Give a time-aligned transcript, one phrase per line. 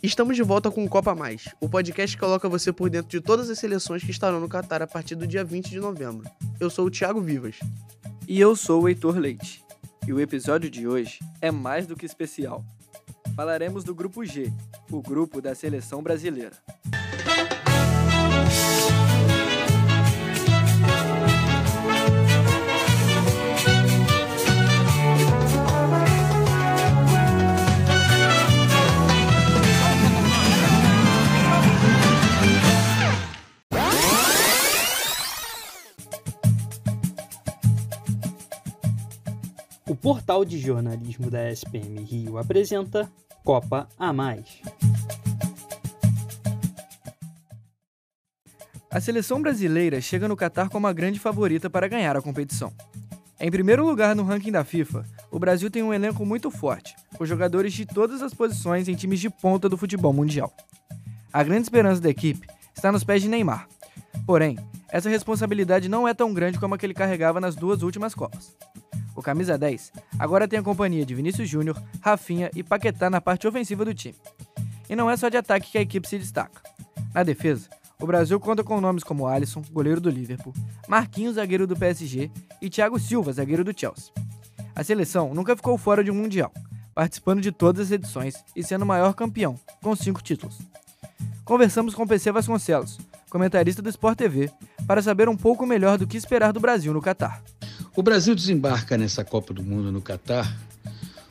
[0.00, 3.20] Estamos de volta com o Copa Mais, o podcast que coloca você por dentro de
[3.20, 6.24] todas as seleções que estarão no Catar a partir do dia 20 de novembro.
[6.60, 7.58] Eu sou o Thiago Vivas.
[8.28, 9.64] E eu sou o Heitor Leite.
[10.06, 12.64] E o episódio de hoje é mais do que especial.
[13.34, 14.52] Falaremos do Grupo G,
[14.88, 16.56] o grupo da seleção brasileira.
[39.98, 43.10] Portal de jornalismo da SPM Rio apresenta
[43.44, 44.60] Copa a Mais.
[48.90, 52.72] A seleção brasileira chega no Catar como a grande favorita para ganhar a competição.
[53.40, 57.26] Em primeiro lugar no ranking da FIFA, o Brasil tem um elenco muito forte, com
[57.26, 60.52] jogadores de todas as posições em times de ponta do futebol mundial.
[61.32, 63.68] A grande esperança da equipe está nos pés de Neymar.
[64.26, 64.58] Porém,
[64.90, 68.56] essa responsabilidade não é tão grande como a que ele carregava nas duas últimas Copas.
[69.18, 73.48] O camisa 10 agora tem a companhia de Vinícius Júnior, Rafinha e Paquetá na parte
[73.48, 74.14] ofensiva do time.
[74.88, 76.62] E não é só de ataque que a equipe se destaca.
[77.12, 77.68] Na defesa,
[78.00, 80.54] o Brasil conta com nomes como Alisson, goleiro do Liverpool,
[80.86, 82.30] Marquinhos, zagueiro do PSG
[82.62, 84.12] e Thiago Silva, zagueiro do Chelsea.
[84.72, 86.52] A seleção nunca ficou fora de um Mundial,
[86.94, 90.60] participando de todas as edições e sendo o maior campeão, com cinco títulos.
[91.44, 94.48] Conversamos com PC Vasconcelos, comentarista do Sport TV,
[94.86, 97.42] para saber um pouco melhor do que esperar do Brasil no Catar.
[97.98, 100.56] O Brasil desembarca nessa Copa do Mundo no Catar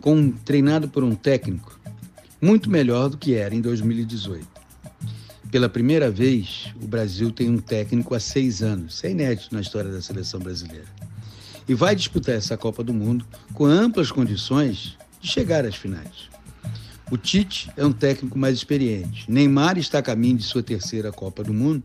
[0.00, 1.78] com treinado por um técnico
[2.42, 4.44] muito melhor do que era em 2018.
[5.52, 9.60] Pela primeira vez, o Brasil tem um técnico há seis anos, isso é inédito na
[9.60, 10.88] história da seleção brasileira.
[11.68, 16.28] E vai disputar essa Copa do Mundo com amplas condições de chegar às finais.
[17.08, 19.30] O Tite é um técnico mais experiente.
[19.30, 21.84] Neymar está a caminho de sua terceira Copa do Mundo.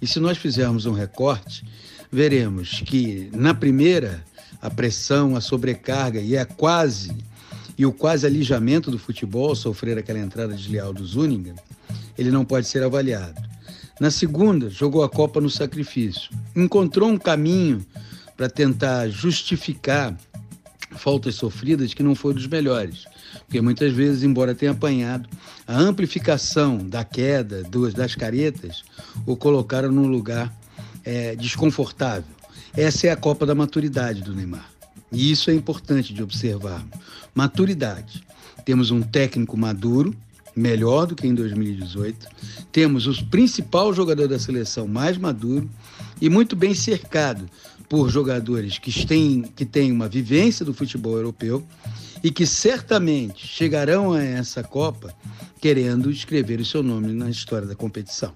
[0.00, 1.64] E se nós fizermos um recorte,
[2.10, 4.24] veremos que na primeira
[4.60, 7.14] a pressão, a sobrecarga e a quase
[7.78, 11.54] e o quase alijamento do futebol sofrer aquela entrada desleal do Zúñiga,
[12.18, 13.40] ele não pode ser avaliado.
[13.98, 16.30] Na segunda, jogou a Copa no sacrifício.
[16.54, 17.84] Encontrou um caminho
[18.36, 20.14] para tentar justificar
[20.90, 23.06] faltas sofridas que não foram dos melhores.
[23.46, 25.26] Porque muitas vezes, embora tenha apanhado,
[25.66, 27.62] a amplificação da queda
[27.94, 28.82] das caretas
[29.26, 30.54] o colocaram num lugar
[31.04, 32.34] é, desconfortável.
[32.76, 34.70] Essa é a Copa da Maturidade do Neymar.
[35.12, 36.84] E isso é importante de observar.
[37.34, 38.22] Maturidade.
[38.64, 40.14] Temos um técnico maduro,
[40.54, 42.28] melhor do que em 2018.
[42.70, 45.68] Temos o principal jogador da seleção mais maduro
[46.20, 47.48] e muito bem cercado
[47.88, 51.64] por jogadores que têm, que têm uma vivência do futebol europeu
[52.22, 55.12] e que certamente chegarão a essa Copa
[55.60, 58.32] querendo escrever o seu nome na história da competição.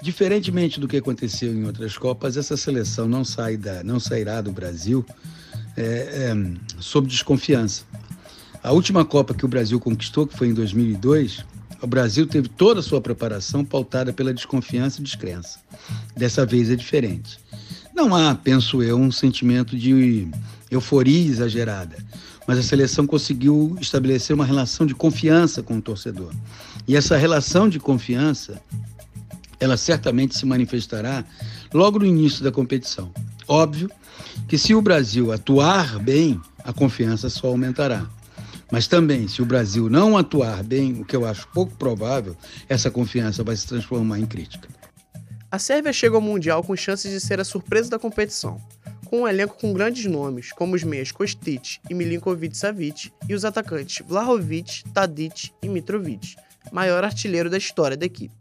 [0.00, 4.52] Diferentemente do que aconteceu em outras Copas, essa seleção não, sai da, não sairá do
[4.52, 5.04] Brasil
[5.76, 6.34] é, é,
[6.78, 7.84] sob desconfiança.
[8.62, 11.44] A última Copa que o Brasil conquistou, que foi em 2002,
[11.80, 15.60] o Brasil teve toda a sua preparação pautada pela desconfiança e descrença.
[16.16, 17.38] Dessa vez é diferente.
[17.94, 20.28] Não há, penso eu, um sentimento de
[20.70, 21.96] euforia exagerada,
[22.46, 26.32] mas a seleção conseguiu estabelecer uma relação de confiança com o torcedor.
[26.86, 28.60] E essa relação de confiança
[29.58, 31.24] ela certamente se manifestará
[31.72, 33.12] logo no início da competição.
[33.48, 33.90] Óbvio
[34.48, 38.06] que se o Brasil atuar bem, a confiança só aumentará.
[38.70, 42.36] Mas também, se o Brasil não atuar bem, o que eu acho pouco provável,
[42.68, 44.68] essa confiança vai se transformar em crítica.
[45.50, 48.60] A Sérvia chega ao Mundial com chances de ser a surpresa da competição,
[49.04, 54.04] com um elenco com grandes nomes, como os meias Kostic e Milinkovic-Savic, e os atacantes
[54.06, 56.34] Vlahovic, Tadic e Mitrovic,
[56.72, 58.34] maior artilheiro da história da equipe.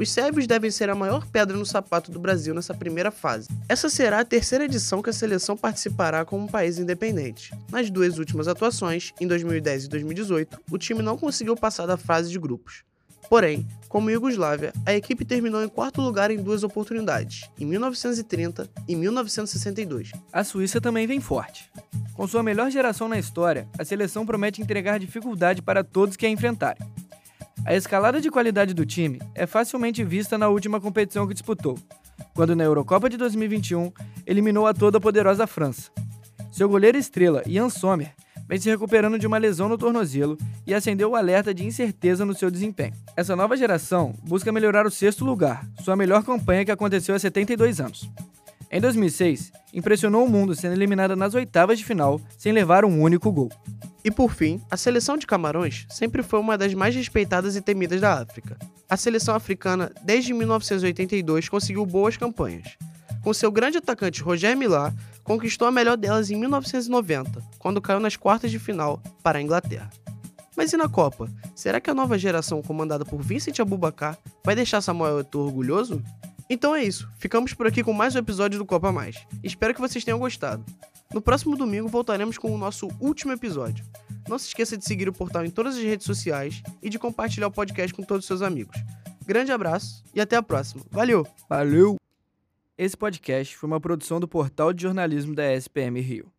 [0.00, 3.48] Os sérvios devem ser a maior pedra no sapato do Brasil nessa primeira fase.
[3.68, 7.52] Essa será a terceira edição que a seleção participará como um país independente.
[7.70, 12.30] Nas duas últimas atuações, em 2010 e 2018, o time não conseguiu passar da fase
[12.30, 12.82] de grupos.
[13.28, 18.96] Porém, como Iugoslávia, a equipe terminou em quarto lugar em duas oportunidades, em 1930 e
[18.96, 20.12] 1962.
[20.32, 21.70] A Suíça também vem forte.
[22.14, 26.30] Com sua melhor geração na história, a seleção promete entregar dificuldade para todos que a
[26.30, 26.88] enfrentarem.
[27.64, 31.78] A escalada de qualidade do time é facilmente vista na última competição que disputou,
[32.34, 33.92] quando na Eurocopa de 2021
[34.26, 35.90] eliminou a toda poderosa França.
[36.50, 38.12] Seu goleiro estrela, Ian Sommer,
[38.48, 42.34] vem se recuperando de uma lesão no tornozelo e acendeu o alerta de incerteza no
[42.34, 42.94] seu desempenho.
[43.16, 47.80] Essa nova geração busca melhorar o sexto lugar, sua melhor campanha que aconteceu há 72
[47.80, 48.10] anos.
[48.72, 53.30] Em 2006, impressionou o mundo sendo eliminada nas oitavas de final sem levar um único
[53.30, 53.50] gol.
[54.04, 58.00] E por fim, a seleção de Camarões sempre foi uma das mais respeitadas e temidas
[58.00, 58.58] da África.
[58.88, 62.76] A seleção africana, desde 1982, conseguiu boas campanhas.
[63.22, 68.16] Com seu grande atacante Roger Milá, conquistou a melhor delas em 1990, quando caiu nas
[68.16, 69.90] quartas de final para a Inglaterra.
[70.56, 71.28] Mas e na Copa?
[71.54, 76.02] Será que a nova geração comandada por Vincent Abubakar vai deixar Samuel Eto'o orgulhoso?
[76.48, 79.24] Então é isso, ficamos por aqui com mais um episódio do Copa Mais.
[79.44, 80.64] Espero que vocês tenham gostado.
[81.12, 83.84] No próximo domingo voltaremos com o nosso último episódio.
[84.28, 87.48] Não se esqueça de seguir o portal em todas as redes sociais e de compartilhar
[87.48, 88.76] o podcast com todos os seus amigos.
[89.26, 90.84] Grande abraço e até a próxima.
[90.88, 91.26] Valeu!
[91.48, 91.96] Valeu!
[92.78, 96.32] Esse podcast foi uma produção do portal de jornalismo da SPM Rio.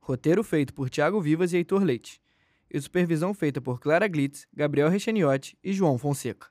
[0.00, 2.20] Roteiro feito por Thiago Vivas e Heitor Leite.
[2.68, 6.48] E supervisão feita por Clara Glitz, Gabriel Recheniotti e João Fonseca.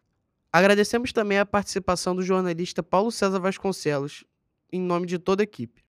[0.54, 4.24] Agradecemos também a participação do jornalista Paulo César Vasconcelos,
[4.72, 5.86] em nome de toda a equipe.